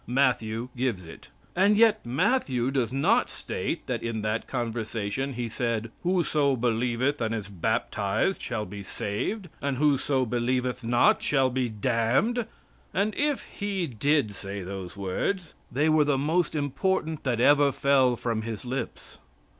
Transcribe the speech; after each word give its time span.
Matthew 0.07 0.69
gives 0.75 1.05
it. 1.05 1.27
And 1.55 1.77
yet 1.77 2.03
Matthew 2.03 2.71
does 2.71 2.91
not 2.91 3.29
state 3.29 3.85
that 3.85 4.01
in 4.01 4.23
that 4.23 4.47
conversation 4.47 5.33
He 5.33 5.47
said: 5.47 5.91
"Whoso 6.01 6.55
believeth 6.55 7.21
and 7.21 7.35
is 7.35 7.47
baptized 7.49 8.41
shall 8.41 8.65
be 8.65 8.81
saved, 8.81 9.47
and 9.61 9.77
whoso 9.77 10.25
believeth 10.25 10.83
not 10.83 11.21
shall 11.21 11.51
be 11.51 11.69
damned." 11.69 12.47
And 12.95 13.13
if 13.13 13.43
He 13.43 13.85
did 13.85 14.35
say 14.35 14.63
those 14.63 14.97
words, 14.97 15.53
they 15.71 15.87
were 15.87 16.05
the 16.05 16.17
most 16.17 16.55
important 16.55 17.23
that 17.23 17.39
ever 17.39 17.71
fell 17.71 18.15
from 18.15 18.41
His 18.41 18.65
lips. 18.65 19.19